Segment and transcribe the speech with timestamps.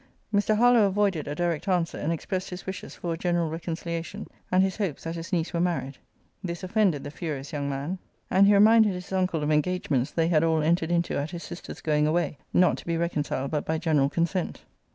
[0.33, 0.57] Mr.
[0.57, 4.77] Harlowe avoided a direct answer, and expressed his wishes for a general reconciliation, and his
[4.77, 5.99] hopes that his niece were married.
[6.43, 7.99] This offended the furious young man,
[8.31, 11.81] and he reminded his uncle of engagements they had all entered into at his sister's
[11.81, 14.63] going away, not to be reconciled but by general consent.